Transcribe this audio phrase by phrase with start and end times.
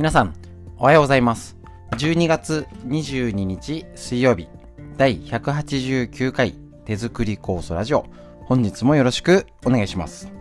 [0.00, 0.34] 皆さん、
[0.78, 1.58] おはようございます。
[1.90, 4.48] 12月22日水曜日、
[4.96, 6.54] 第189回
[6.86, 8.06] 手作り酵素ラジオ。
[8.46, 10.32] 本日もよろしくお願いします。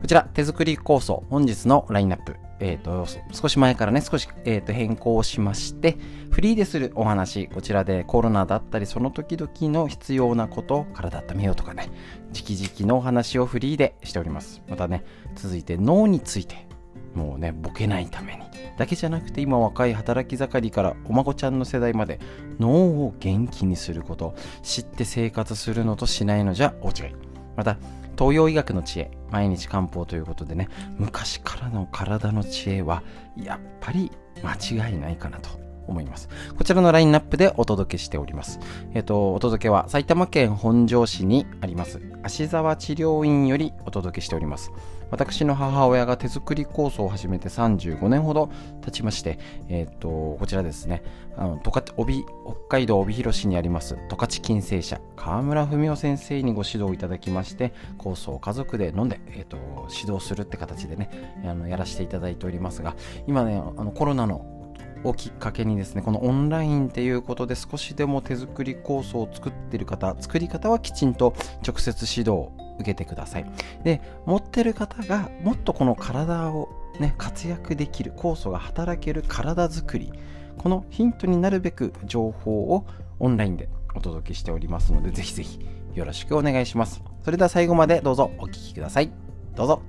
[0.00, 2.47] こちら、手作り酵素、本日のラインナップ。
[2.60, 5.96] えっ、と、少し前からね、少し、えー、と変更しまして、
[6.30, 11.90] フリーでするお話、こちらでコロナだったり、その時々の必要なこと、体温めようとかね、
[12.34, 14.62] 直々のお話をフリーでしております。
[14.68, 15.04] またね、
[15.36, 16.66] 続いて脳について、
[17.14, 18.42] もうね、ボケないために。
[18.76, 22.18] だけじゃなくて、今若い働き盛りからお孫ちゃんの世代まで、
[22.58, 27.14] 脳を元気にすること、知って生活するのとしないのじゃ大違い。
[27.56, 27.78] また、
[28.18, 30.68] 東洋医学の知恵毎日漢方ということでね
[30.98, 33.02] 昔からの体の知恵は
[33.36, 34.10] やっぱり
[34.42, 35.50] 間違いないかなと
[35.86, 36.28] 思います。
[36.56, 38.60] こちらのラインナップでお届けしております。
[38.94, 44.70] えっ、とお届けは埼玉県本庄市にあります芦沢治療院よりお届けしております。
[45.10, 48.50] 私の母親が手作り酵素を始めて35年ほど
[48.82, 51.02] 経ちまして、えっ、と、こちらですね、
[51.36, 59.56] あの十勝帯北海道帯広市にあります十勝金星社川村文夫先生にご指導いただきまして、酵素を家族で飲んで、えっ、と、
[59.90, 61.10] 指導するって形でね、
[61.44, 62.94] あのやらせていただいておりますが、
[63.26, 64.58] 今ね、あのコロナの
[65.04, 71.34] をきっかけにですねこのオンラインっていうことで少しでも手作り酵素を作ってる方作り方はきちんと
[71.66, 72.48] 直接指導
[72.78, 73.46] 受けてください。
[73.84, 80.12] で持ってる方がもっとこの体をね活躍できる酵素が働ける体づくり
[80.56, 82.86] このヒントになるべく情報を
[83.20, 85.60] オンラインでお届けしておりますのでぜひぜひ
[85.94, 87.02] よろしくお願いします。
[87.22, 89.10] それでは最後までどうぞお聴きください。
[89.54, 89.82] どうぞ。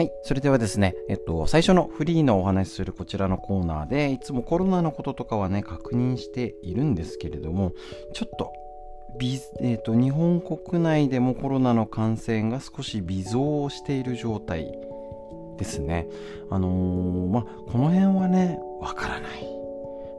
[0.00, 0.12] はい。
[0.22, 7.74] それではですね、えっと、最初のフリーのお話しするこちらのコーナーで、いつもコロナのこととかはね、確認しているんですけれども、
[8.14, 8.50] ちょっと、
[9.60, 14.72] えっと、日本国内でもコロナの感染が少し微増している状態
[15.58, 16.08] ですね。
[16.48, 19.46] あのーまあ、この辺はね、わからない。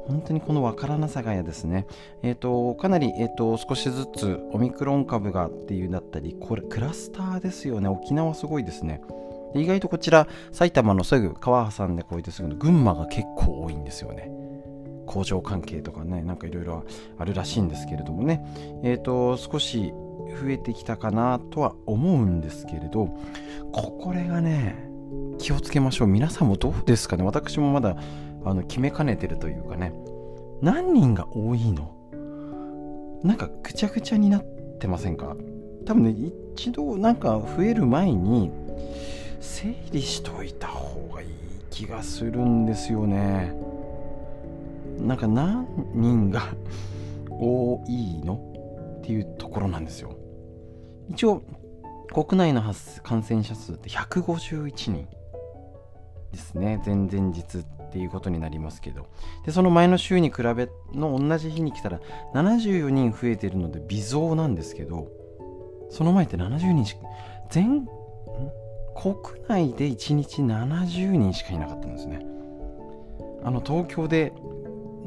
[0.08, 1.88] 本当にこのわからなさがやですね、
[2.22, 7.90] えっ、と、かなり、えっ、と、少しずつオミクロン株がっていうだったり、これ、クラスターですよね。
[7.90, 9.02] 沖縄すごいですね。
[9.54, 14.32] で意外とこちら埼玉のすぐ川挟んでこういってすぐの群馬が結構多いんですよね。
[15.08, 16.86] 工場関係とかねなんかいろいろ
[17.18, 18.46] あるらしいんですけれどもね。
[18.84, 19.94] えっ、と少し
[20.42, 23.08] 増えてきたかなとは思うんですけれど
[23.74, 24.90] ここれがね
[25.38, 26.08] 気をつけましょう。
[26.08, 27.24] 皆さんもどうですかね。
[27.24, 27.98] 私もまだ
[28.46, 29.94] あの決めかねてるというかね。
[30.62, 31.92] 何人が多いの？
[33.24, 34.44] なんかぐちゃぐちゃになっ
[34.80, 35.36] てませんか？
[35.86, 36.16] 多分ね
[36.56, 38.52] 一度なんか増える前に
[39.41, 41.28] 整理しといた方がいい
[41.72, 43.53] 気がするんですよね。
[45.00, 46.53] なんか何人が
[47.29, 50.16] 多いのっていうところなんですよ。
[51.09, 51.41] 一応
[52.13, 52.62] 国内の
[53.03, 55.07] 感染者数って151人
[56.31, 56.81] ですね。
[56.85, 59.08] 前々日っていうことになりますけど。
[59.46, 62.00] でその前の週に比べの同じ日に来たら
[62.34, 65.08] 74人増えてるので微増なんですけど
[65.90, 67.02] その前って70人しか
[67.50, 67.88] 全
[68.96, 69.16] 国
[69.47, 72.25] 内で1日70人しかいなかったんですね。
[73.44, 74.34] あの東京で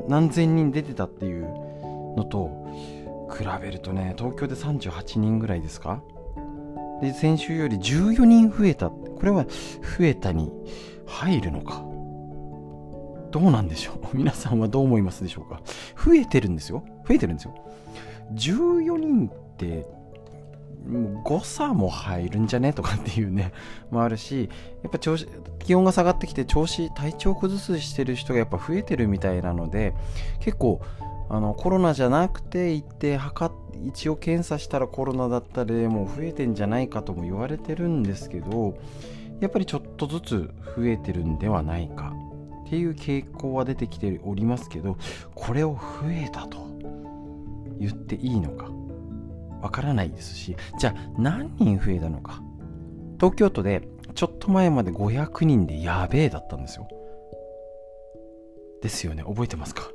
[0.09, 1.45] 何千人出てたっていう
[2.17, 2.67] のと
[3.37, 6.03] 比べるとね東京で38人ぐらいですか？
[7.01, 8.91] で先週より14人増えた。
[8.91, 9.45] これは
[9.99, 10.51] 増えたに
[11.07, 11.85] 入るのか？
[13.31, 13.97] どうなんでしょう？
[14.17, 15.61] 皆さんはどう思いますでしょうか？
[16.05, 16.83] 増えてるんですよ。
[17.07, 17.55] 増えてるんですよ。
[18.35, 19.87] 14人って
[21.23, 22.73] 誤差も入るんじゃね？
[22.73, 23.53] とかっていうね。
[23.91, 24.51] もあるし
[24.83, 25.27] やっぱ調子
[25.59, 29.95] 気温が下がってきて調子体調崩すしてる人がやっぱ増えてるみたいなので
[30.41, 30.81] 結構
[31.31, 33.51] あのコロナじゃなくて行って測
[33.87, 38.77] 一応検査したらコロナだったりもう増えてんじゃないかとも言われてるんですけど
[39.41, 42.13] やっぱりちょっとずつ増えてるんではないか
[42.67, 44.97] っていう傾向は出てきておりますけど
[45.35, 46.59] これを増えたと
[47.79, 48.74] 言っていいのか。
[49.65, 52.43] わからないですしじゃあ何人増えたのか。
[53.19, 56.87] 東京都でちょっと前まで500人でやべえだったんですよ。
[58.83, 59.23] ですよね。
[59.23, 59.91] 覚えてますか？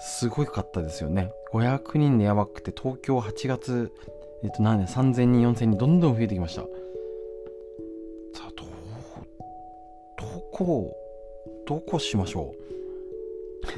[0.00, 1.30] すごかったですよね。
[1.52, 3.92] 500人でやばくて東京8月
[4.42, 6.62] えっと何年3000人4000人どんどん増えてきました。
[6.62, 6.68] さ
[8.48, 8.64] あど
[10.26, 10.96] どこ
[11.66, 12.52] どこしましょ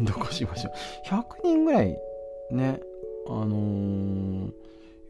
[0.00, 0.04] う？
[0.04, 1.98] どこしましょう？100人ぐらい
[2.50, 2.80] ね
[3.26, 4.52] あのー、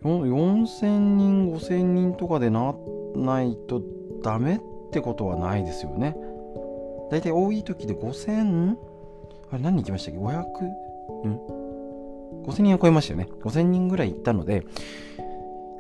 [0.03, 2.75] 4000人5000人とかでな
[3.15, 3.83] ないと
[4.23, 4.61] ダメっ
[4.93, 6.17] てことはないですよね
[7.11, 8.77] だいたい多い時で5000
[9.51, 10.45] あれ何人行きましたっけ ?500?
[11.25, 14.65] うん ?5000 人を超えましたよね5000人ぐらい行ったので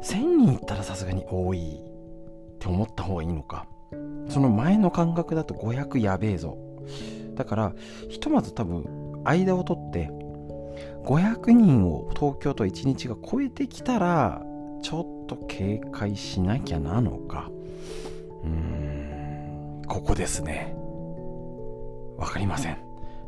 [0.02, 3.66] 1000人行ったらさすがに多いって思った方がいいのか
[4.28, 6.56] その前の感覚だと500やべえぞ
[7.34, 7.72] だから
[8.08, 10.10] ひとまず多分間を取って
[11.04, 14.42] 500人を東京都1日が超えてきたら
[14.82, 17.50] ちょっと警戒しなきゃなのか。
[18.44, 20.74] うーんここですね。
[22.16, 22.78] わかりません。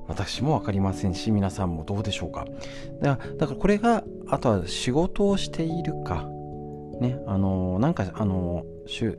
[0.07, 2.47] 私も分かりませんし皆さんもどうでしょうか。
[3.01, 6.29] だかだからこれがあとは仕事をしているか。
[7.01, 9.19] ねあのなんかあの週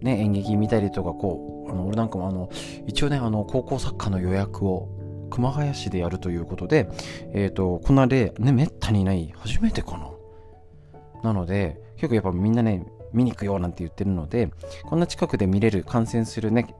[0.00, 2.50] ね演劇見たりとかこうあの俺なんかもあの
[2.86, 4.88] 一応ねあの高校サッカーの予約を
[5.34, 6.88] 熊谷市でやるということで
[7.32, 9.34] えっ、ー、とこんな例ねめったにない。
[9.36, 10.10] 初めてかな。
[11.24, 14.50] なので結構やっぱみんなね見に行くよなんて言ってるので
[14.84, 16.74] こんな近くで見れる観戦するね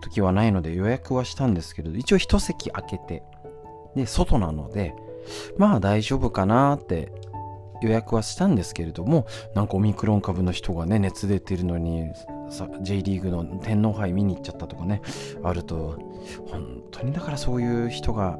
[0.00, 3.22] 時はないので予約はしたんですけれど一応一席空けて
[3.96, 4.94] で外なので
[5.56, 7.10] まあ大丈夫かなって
[7.82, 12.08] 予約はしたんですけれどもなんかオミクロン株の人がね熱出てるのに
[12.82, 15.02] J リーグの天皇杯見に行っちゃったとかね
[15.42, 15.98] あると
[16.50, 18.38] 本当にだからそういう人が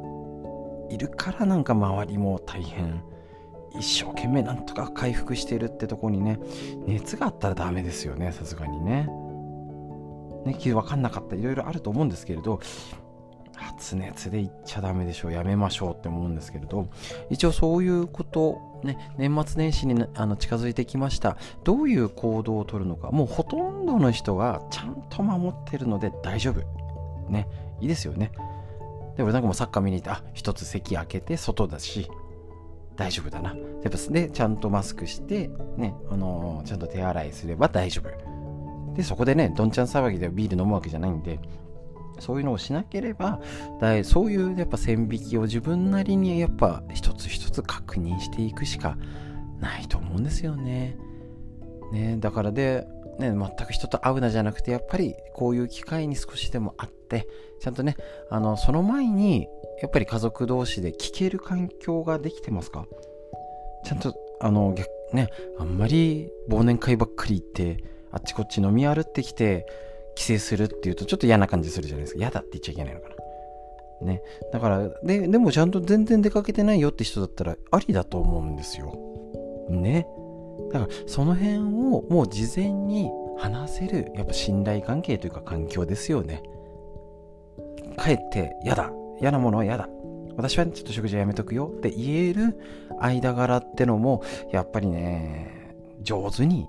[0.91, 3.03] いるからなんか周りも大変
[3.79, 6.39] 一生懸命なんとか回復してるってとこにね
[6.87, 9.09] 熱があったらダメですよねさすがにね。
[10.45, 12.61] ね分かんなかったいろいろあると思うんですけれど
[13.59, 15.33] 発熱で行っちゃダメでしょう。
[15.33, 16.89] やめましょうって思うんですけれど。
[17.31, 21.37] 一応そういうことね年末年始にあの近づいてきました。
[21.65, 23.11] どういう行動をとるのか。
[23.11, 26.61] もうほとんどの人がちゃんと守ってるので大丈夫。
[27.31, 27.49] ね。
[27.81, 28.33] いいですよね。
[29.17, 32.09] でもなんかもうサッカー見に行ってあ一つ席開けて外だし
[32.99, 33.51] 大丈夫だな。
[33.51, 33.57] や
[33.89, 38.95] っぱで、ちゃんとマスクして、ね、あのー、ちゃんと手洗いすれば大丈夫。
[38.95, 41.39] で、そこでね、どんちゃん騒ぎでビール飲むわけじゃないんで、
[42.19, 43.41] そういうのをしなければ、
[43.81, 48.97] だそういうやっぱ線引きを自分なりにやっぱ一つ一つ確認していくしか
[49.61, 50.97] ないと思うんですよね。
[51.93, 52.87] ね、だからで、
[53.19, 57.27] ね、全く人と会うなじゃなくて、やっぱりこういう機会に少しでも会って、
[57.61, 57.97] ちゃんとね、
[58.31, 59.49] あの、その前に、
[59.81, 62.85] やっぱり家族同士で聞ける環境ができてますか？
[63.85, 65.29] ちゃんと、あの、逆、ね、
[65.59, 69.67] あんまり忘年会ばっかり行って、あっちこっち飲み歩ってきて、
[70.19, 72.19] 帰省するっていうとちょっと嫌な感じするじゃないですか。
[72.19, 73.09] 嫌だって言っちゃいけないのか
[74.01, 74.07] な。
[74.07, 74.23] ね。
[74.53, 78.93] だから、で、でもちゃんと全然出かけてないよって人だったらありだと思うんですよ。
[79.71, 80.09] ね。
[80.73, 86.43] だから、その辺をもう事前に話せる、やっぱ信頼関係というか環境ですよね。
[87.97, 88.93] 帰って嫌だ。
[89.21, 89.89] 嫌なものは嫌だ。
[90.37, 92.59] 私はちょっと食事はやめとくよって言える
[93.01, 94.23] 間柄ってのも、
[94.53, 96.67] やっぱりね、上手に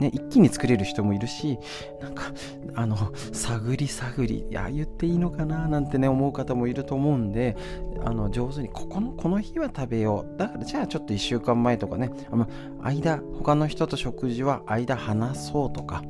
[0.00, 1.58] ね、一気に作れる人もいるし、
[2.00, 2.32] なんか、
[2.74, 2.96] あの、
[3.32, 7.56] 探り探り、いや、言っていいのかななんてね、思う方もいると思うんで、
[8.04, 10.38] あの、上手に、ここの、この日は食べよう。
[10.38, 12.48] だから、じゃあちょっと1週間前とかね、あの、
[12.82, 16.02] 間、他の人と食事は間話そうとか、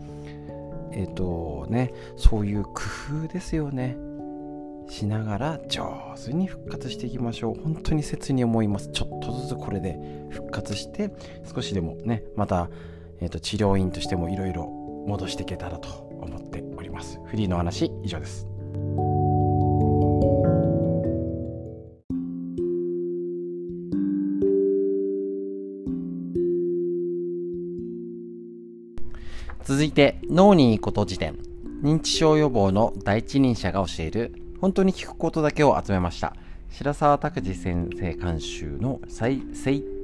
[0.92, 2.72] えっ、ー、とね、そういう工
[3.24, 3.96] 夫ですよね。
[4.88, 5.86] しながら上
[6.22, 7.62] 手に復活していきましょう。
[7.62, 8.90] 本当に切に思います。
[8.90, 9.98] ちょっとずつこれで
[10.30, 11.12] 復活して、
[11.54, 12.68] 少しでもね、また、
[13.20, 14.66] えーと、治療院としてもいろいろ
[15.06, 15.88] 戻していけたらと
[16.20, 17.20] 思っております。
[17.26, 18.46] フリーの話以上です。
[29.70, 31.38] 続いて脳にいいこと辞典
[31.82, 36.34] 認知症予防の第一人者が教える本当に聞くことだけを集めました
[36.70, 39.40] 白沢拓司先生監修の正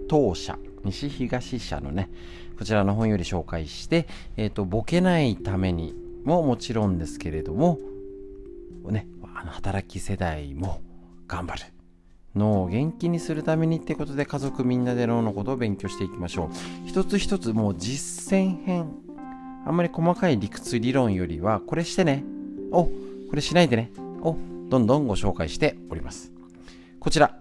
[0.08, 2.10] 当者西東社のね
[2.58, 5.94] こちらの本より紹介して、えっ、ー、とボケないために
[6.24, 7.78] ももちろんですけれども
[8.84, 10.80] ねあの働き世代も
[11.28, 11.62] 頑張る
[12.34, 18.92] 脳を元気にするためにってことで家族みんなで脳のことを勉強していきましょう一つ一つもう実践編
[19.66, 22.24] あんまり細かい理屈理論よりはこれしてね
[22.72, 22.90] おこ
[23.34, 23.90] れしないでね
[24.22, 24.36] を
[24.68, 26.32] どんどんご紹介しております。
[27.00, 27.38] こちら、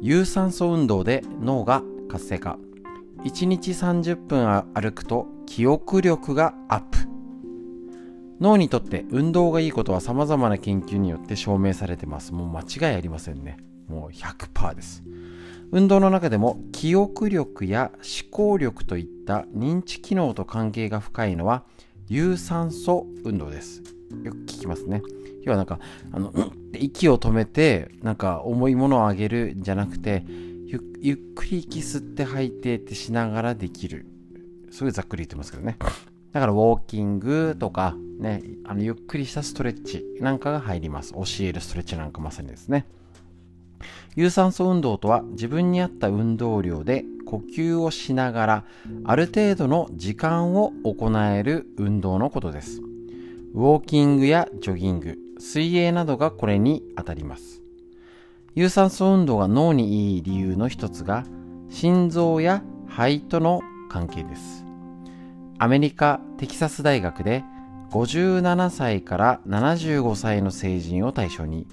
[0.00, 2.58] 有酸素運動で脳が活性化。
[3.24, 6.98] 1日30分歩くと記憶力がアップ。
[8.40, 12.32] 脳にとって運動がいいことは様々な研究によって証明されてます。
[12.32, 13.58] もう間違いありませんね。
[13.86, 15.04] もう100%です。
[15.70, 21.62] 運動の中でも記憶力や思考力といった認知機能と関係が深いのは
[22.08, 23.82] 有酸素運動です。
[24.24, 25.00] よく聞きますね。
[25.44, 25.78] 要はなんか、
[26.12, 30.24] あの、うんって息を止めて、なんか重いものを上げるんじゃなくて、
[30.72, 34.06] ゆゆっくり息吸って吐いてってしながらできる。
[34.70, 35.76] すごいざっくり言ってますけどね。
[36.32, 41.12] だからウォーキングとか、ね、あのゆっくりしたストレッチなんかが入ります。
[41.12, 42.86] 教えるストレッチなんかまさにですね。
[44.16, 48.64] 有酸素運動とは自分に合った運動量で呼吸をしながら
[49.04, 52.80] ある程度の時間を行える運動のことです。
[53.52, 57.61] ウォーキングやジョギング、水泳などがこれにあたります。
[58.54, 61.24] 有酸素運動が脳にいい理由の一つが
[61.70, 64.64] 心臓や肺との関係です。
[65.58, 67.44] アメリカ・テキサス大学で
[67.92, 71.66] 57歳から75歳の成人を対象に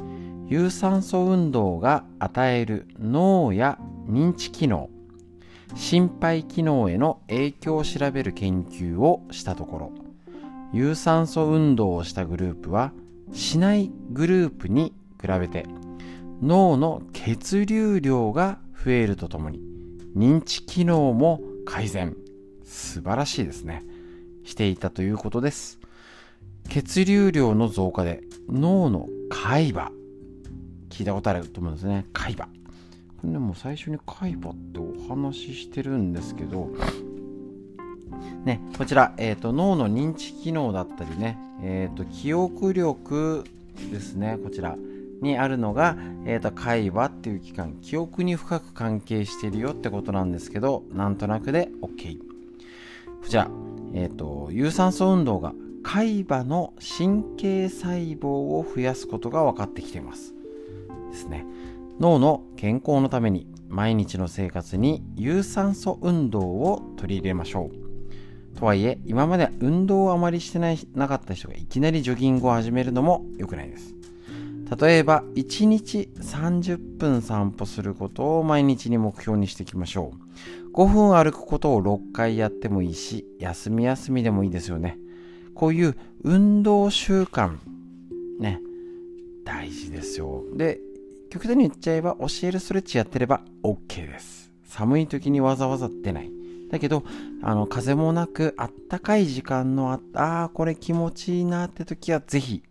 [0.48, 4.90] 有酸素運動が与える脳や認知機能
[5.76, 9.92] 心肺機能への影響を調べる研究をしたところ
[10.74, 12.92] 有酸素運動をしたグループは
[13.32, 15.66] しないグループに比べて
[16.42, 19.60] 脳の血流量が増えるとともに
[20.16, 22.16] 認知機能も改善。
[22.64, 23.84] 素晴らしいですね。
[24.44, 25.80] していたということです。
[26.70, 29.92] 血流量の増加で脳の海馬。
[30.90, 32.06] 聞いたことあると思うんですね。
[32.14, 32.46] 海馬。
[32.46, 32.52] こ
[33.24, 36.70] れねも最初に海馬ってお話ししてるんですけど
[38.46, 43.44] ね、こちら、えーと、脳の認知機能だったりね、えーと、記憶力
[43.92, 44.78] ですね、こちら。
[45.22, 52.18] にあるのが、えーと、海馬っていう器官、記憶に深く関係しているよってことなんですけど、なんとなくで OK。
[53.22, 53.50] こちら、
[53.94, 60.34] えー、と有酸素運動が海馬の神経細胞を増やすことが分かってきています。
[61.12, 61.46] ですね。
[62.00, 68.58] 脳の健康のために毎日の生活に有酸素運動を取り入れましょう。
[68.58, 73.94] とはいえ、今まで運動をあまりしてないなかった人がいきなりジョギングを始めるのも良くないです。
[74.78, 80.72] 例えば、1日30分散歩することを毎日に目標にしていきましょう。
[80.74, 85.00] 5分歩くことを6回やってもいいし、休み休みでもいいですよね。
[85.56, 87.58] こういう運動習慣、
[88.40, 88.62] ね、
[89.44, 90.44] 大事ですよ。
[90.56, 90.80] で、
[91.32, 94.52] 極端に言っちゃえば、教えるストレッチやってれば OK です。
[94.66, 96.32] 寒い時にわざわざ出ない。
[96.70, 97.04] だけど、
[97.42, 102.62] あの、風もなく、あったかい時間のあ、ああ、これ気持ちいいなって時は、ぜひ、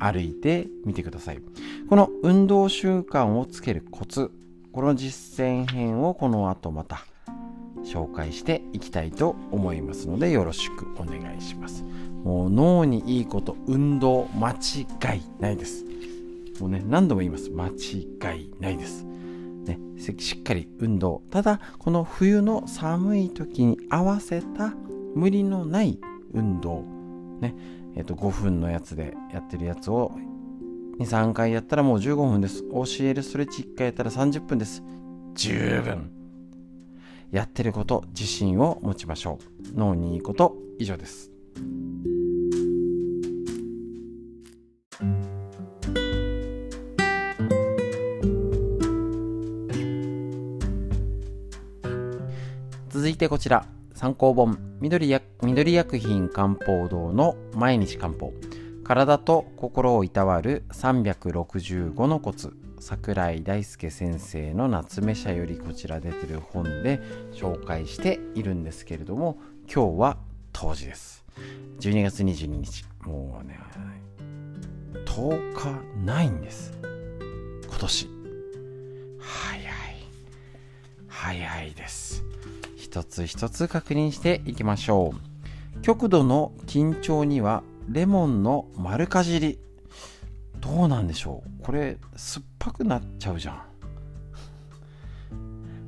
[0.00, 1.40] 歩いてみてください。
[1.88, 4.30] この運動習慣をつけるコツ、
[4.72, 7.04] この実践編をこの後また
[7.84, 11.84] 紹介していきたいと思いますので、よろしくお願いします。
[12.24, 15.84] もう脳にいいこと、運動、間違いないです。
[16.60, 17.50] もうね、何度も言います。
[17.50, 19.04] 間違いないです。
[19.04, 19.78] ね、
[20.18, 21.22] しっかり運動。
[21.30, 24.74] ただ、この冬の寒い時に合わせた
[25.14, 25.98] 無理のない
[26.32, 26.84] 運動。
[27.40, 27.54] ね、
[27.96, 30.12] えっ、と、5分のやつでやってるやつを
[31.00, 32.62] 2、3回やったらもう15分です。
[32.70, 34.82] 教えるストレッチ1回やったら30分です。
[35.34, 36.10] 十分。
[37.30, 39.38] やってること、自信を持ちましょ
[39.74, 39.78] う。
[39.78, 41.30] 脳にいいこと、以上です。
[52.90, 58.32] 続いてこちら、参考本、緑や緑薬品漢方堂の毎日漢方。
[58.82, 62.54] 体と心をいたわる365のコツ。
[62.78, 66.98] 桜井大輔先生の夏目社よりこちら出てる本で
[67.30, 69.38] 紹介しているんですけれども、
[69.70, 70.16] 今日は
[70.54, 71.26] 当時です。
[71.80, 72.86] 12月22日。
[73.02, 73.60] もうね、
[75.04, 76.72] 10日ないんです。
[77.68, 78.08] 今年。
[79.18, 79.70] 早い。
[81.06, 82.24] 早いです。
[82.90, 85.80] 一つ一つ確認していきましょう。
[85.80, 89.60] 極度の緊張にはレモンの丸かじり。
[90.58, 91.64] どうなんでしょう？
[91.64, 93.62] これ酸っぱくなっちゃうじゃん。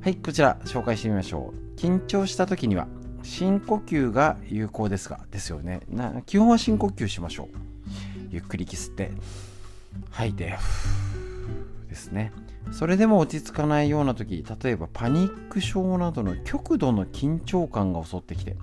[0.00, 1.76] はいこちら紹介してみましょう。
[1.76, 2.86] 緊張した時には
[3.24, 5.80] 深呼吸が有効ですがですよね。
[5.88, 7.56] な基本は深呼吸しましょう。
[8.30, 9.10] ゆっくり息吸って。
[10.10, 10.56] 吐いて。
[11.88, 12.32] ですね。
[12.70, 18.56] それでも落ち着かないような時例えばパニック症などの極度の緊張感が襲ってきて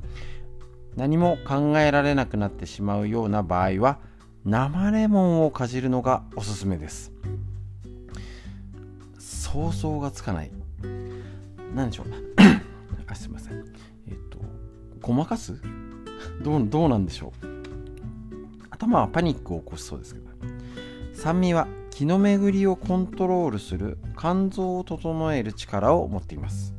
[0.95, 3.99] 何も考えられなくなってしまうような場合は
[4.45, 7.11] 生レモンをかじるのがおすすめです。
[9.19, 10.51] 想像がつかない。
[11.75, 12.07] 何でしょう。
[13.07, 13.65] あすいません。
[14.07, 14.39] えっと
[15.01, 15.61] ごまかす？
[16.41, 17.47] どうどうなんでしょう。
[18.69, 20.28] 頭はパニックを起こしそうですけど。
[21.21, 26.73] 酸味は気の巡りをコントロールする肝臓を整える力を持っています。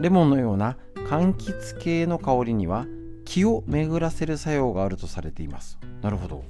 [0.00, 2.86] レモンのような柑橘系の香りには
[3.26, 5.78] 気を巡らせる作用があるとされています。
[6.00, 6.44] なるほど。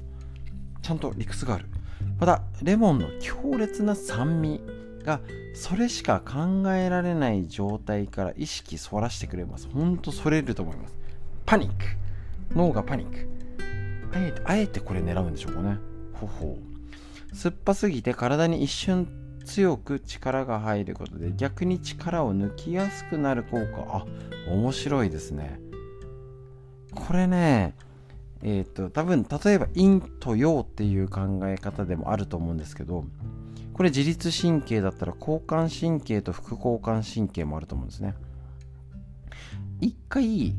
[0.80, 1.64] ちゃんと理屈がある。
[2.20, 4.60] またレモンの強烈な酸味
[5.02, 5.20] が
[5.54, 9.68] それしか考えられない状態から意識そらしてくれます。
[9.74, 10.96] ほんとそれると思います。
[11.44, 11.74] パニック。
[12.54, 13.28] 脳がパニック。
[14.14, 15.78] あえてあえてこれ狙うんでしょうかね。
[16.14, 16.77] ほほう。
[17.32, 19.08] 酸っぱすぎて体に一瞬
[19.44, 23.98] 強く力が入ることで逆に力を抜きやすくなる効果。
[23.98, 24.06] あ
[24.50, 25.60] 面白いですね。
[26.94, 27.74] これね
[28.42, 33.04] えっ、ー、と多分例えば陰と陽っていう考え方でもあると思うんですけど
[33.72, 38.14] これ自律神経だったら交感神経と副交感神経もあると思うんですね。
[39.80, 40.54] 一回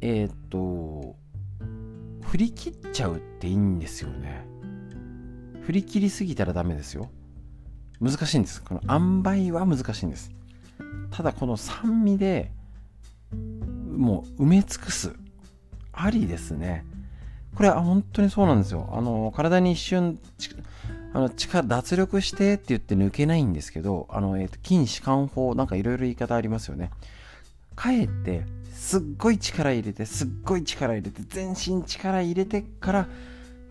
[0.00, 1.16] えっ、ー、と
[2.22, 4.49] 振り切っちゃうっていいんですよね。
[5.62, 7.10] 振り切りすぎたらダメですよ。
[8.00, 8.62] 難しいんです。
[8.62, 10.30] この塩梅は難しいんです。
[11.10, 12.50] ただこの酸味で
[13.96, 15.14] もう埋め尽くす。
[15.92, 16.84] ありですね。
[17.54, 18.88] これは本当にそうなんですよ。
[18.92, 20.18] あの体に一瞬
[21.12, 26.90] あの力脱力してって言って抜けないんですけどあの、えーと、筋弛緩法なんかいろいろ言い方ありますよね。
[27.74, 33.08] かえってすっごい力入れてすっごい力入れて全身力入れてから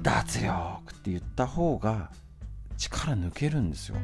[0.02, 2.12] 脱力って言った方が
[2.78, 3.98] 力抜けるんですよ。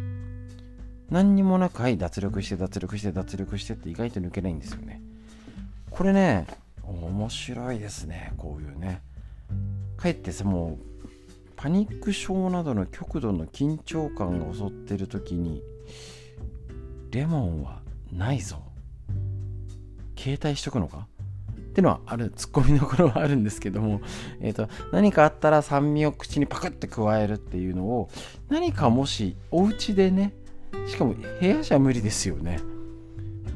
[1.09, 5.01] 何にもなくはい脱力して脱力して脱力してって意外と抜けないんですよね。
[5.89, 6.47] これね
[6.83, 9.01] 面白いですねこういうね。
[9.97, 11.07] かえってさもう
[11.55, 15.61] パニック症などの極度の緊張感が襲ってる時に
[17.11, 17.79] レモンは
[18.11, 18.61] ないぞ。
[20.17, 21.07] 携帯しとくのか？
[21.75, 23.99] ってのはあるツッコミどころはあるんですけども、
[24.39, 28.09] えーと、何かあったら酸味を口にパクって加えるっていうのを
[28.47, 30.33] 何かもしお家でね
[30.87, 32.59] しかも部屋じゃ無理ですよね。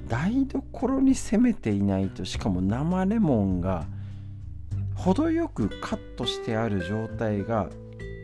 [0.10, 3.86] 台所に攻めていないとしかも生レモンが
[4.96, 7.70] 程よくカットしてある状態が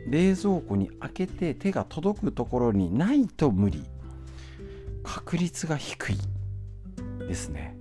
[0.09, 3.85] 冷蔵庫に開けて手が届くところにないと無理。
[5.03, 6.17] 確率が低い
[7.27, 7.77] ですね。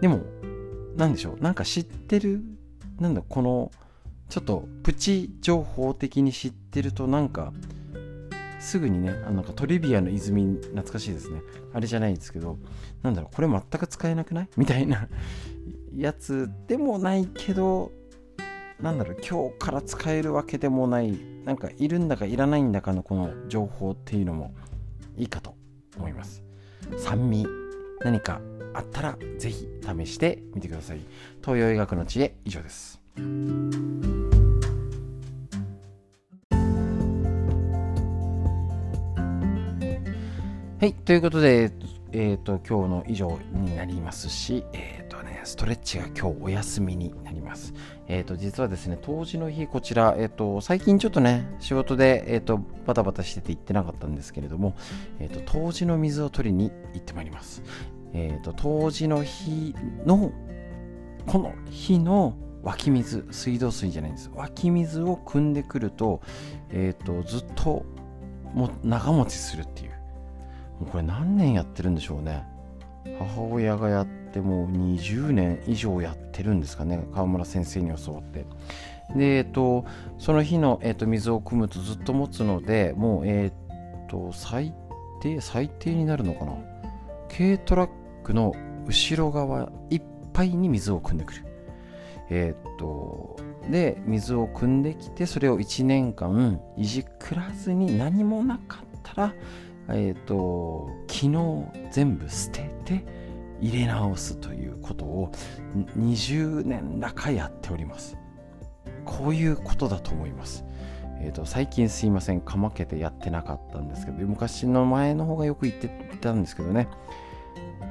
[0.00, 0.20] でも
[1.00, 1.42] 何でしょう？
[1.42, 2.42] なんか知ってる？
[2.98, 3.70] なんだこの
[4.28, 7.54] ちょっとプチ情報的に知ってるとなんか
[8.58, 11.40] すぐにねあのなんかトリビアの泉懐かしいですね。
[11.72, 12.58] あれじゃないですけど
[13.02, 14.48] なんだろうこれ全く使えなくない？
[14.58, 15.08] みたいな
[15.96, 17.92] やつでもないけど
[18.78, 24.54] なんだろう今日から使えるわけでもないなんかいるんだかいらないんだかのこの情報っていうのも
[25.16, 25.54] いいかと
[25.96, 26.42] 思います。
[26.98, 27.46] 酸味
[28.04, 28.42] 何か
[28.74, 31.00] あったらぜひ試してみてください。
[31.42, 33.00] 東洋医学の知恵以上です。
[40.80, 41.72] はいということで
[42.12, 47.74] えっ、ー、と今日の以上になりますしえっ、ー、とねストレッチが今日お休みになります。
[48.08, 54.74] えっ、ー、と実はですね当時の日こちらえっ、と最近ちょっとね仕事でえっ、とバタバタしてて行ってなかったんですけれども
[55.18, 57.62] えっ、と当時の水を取りに行ってまいります。
[58.12, 60.32] えっ、と当時の日の
[61.26, 64.30] この日の湧き水水道水じゃないんです。
[64.34, 66.20] 湧き水を汲んでくると
[66.70, 67.84] えっ、とずっと
[68.54, 69.90] も長持ちするっていう。
[70.80, 72.44] もうこれ何年やってるんでしょうね。
[73.18, 77.06] 母親がやってもう20年以上やってるんですかね。
[77.14, 78.46] 川村先生に教わって。
[79.14, 79.84] でえっと
[80.18, 84.72] その日の、えっと、水を汲むとずっと持つのでもうえっと最
[85.20, 86.52] 低最低になるのかな。
[87.28, 87.90] 軽トラッ
[88.30, 88.54] クの
[88.86, 91.44] 後ろ側いっぱいに水を汲んでくる。
[92.30, 93.36] えっと
[93.68, 99.34] で水を汲んできてそれを1年間いじくらずに何もなかったら
[99.88, 103.04] えっ、と昨日全部捨てて
[103.60, 105.32] 入れ直すということを
[105.98, 108.16] 20年だかやっております。
[109.04, 110.64] こういうことだと思います。
[111.22, 112.40] えーと、最近すいません。
[112.40, 115.88] かまけてやってなかったんですけど昔の前の方がよく言って
[116.20, 116.88] たんですけどね。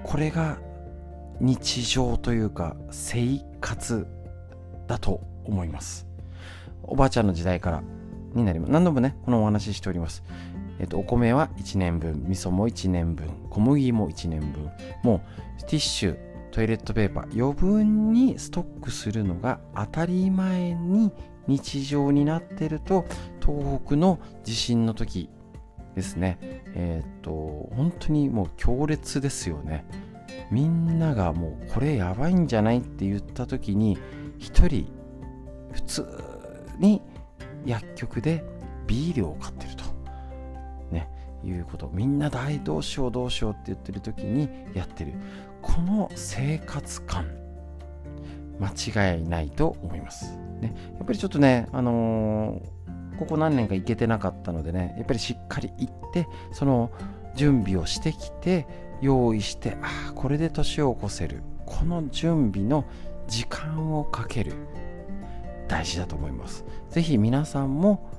[0.03, 0.57] これが
[1.39, 4.07] 日常というか生活
[4.87, 6.07] だと思います。
[6.83, 7.83] おばあちゃんの時代から
[8.33, 8.71] になります。
[8.71, 10.23] 何度もねこのお話ししております。
[10.79, 14.71] えっと、お米は1年分、味噌も1年分、小麦も1年分、
[15.03, 15.21] も
[15.59, 16.17] うティッシュ、
[16.51, 21.11] トイレットペーパー、余分にストックするのが当たり前に
[21.47, 23.05] 日常になってると、
[23.45, 25.29] 東北の地震の時
[25.99, 26.37] ですね、
[26.75, 27.31] えっ、と、
[27.75, 29.85] 本当にもう強烈ですよね。
[30.49, 33.97] みんながもうこれやばいんじゃないって言った時に、
[34.37, 34.87] 一人
[35.73, 36.05] 普通
[36.79, 37.01] に
[37.65, 38.43] 薬局で
[38.87, 39.83] ビールを買ってると。
[40.91, 41.09] ね
[41.43, 45.13] いうことみんな大どうしようどうしようって言ってる時にやってる
[45.61, 47.25] この生活感
[48.59, 56.91] 間違いないと思います、ね、やっぱりちょっとねあのー、ここ何年か行けてなかったのでねやっぱりしっかり行ってその
[57.35, 58.67] 準備をしてきて
[59.01, 61.43] 用意してああこれで年を越せる。
[61.65, 62.85] この準備の
[63.27, 64.53] 時間をかける。
[65.67, 66.65] 大事だと思います。
[66.89, 68.09] 是非皆さんも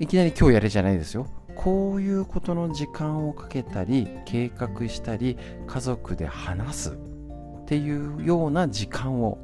[0.00, 1.26] いきなり今日やれじゃないですよ。
[1.54, 6.90] こういうことの時間をかけたり計画したり家族で話す。
[6.92, 9.38] っていうような時間を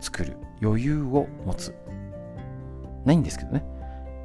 [0.00, 0.36] 作る。
[0.62, 1.74] 余裕を持つ。
[3.04, 3.64] ないんですけどね。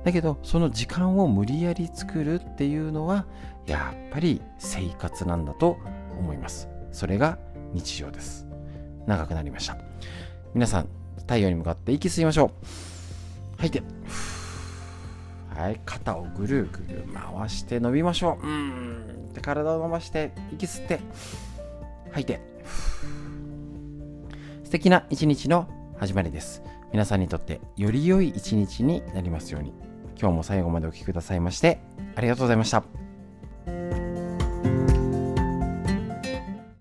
[0.03, 3.25] だけどその時間を無理やり作るっていうのは
[3.67, 5.77] やっぱり生活なんだと
[6.19, 6.67] 思います。
[6.91, 7.37] それが
[7.73, 8.47] 日常です。
[9.05, 9.77] 長くなりました。
[10.53, 12.51] 皆さん太陽に向かって息吸いましょう。
[13.57, 13.83] 吐いて。
[15.55, 18.45] はい肩をぐるぐる回して伸びましょう。
[18.45, 19.29] うん。
[19.33, 20.99] で体を伸ばして息吸って。
[22.09, 22.41] 吐いて。
[24.63, 26.63] 素敵な一日の始まりです。
[26.91, 29.90] 皆さんにとってより良い一日になりますように。
[30.21, 31.79] 今日も最後までお聴きくださいまして
[32.15, 33.00] ありがとうございました。